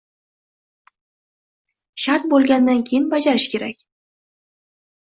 —Shart 2.05 2.27
bo‘lgandan 2.33 2.83
keyin 2.89 3.07
bajarish 3.15 3.51
kerak. 3.57 3.89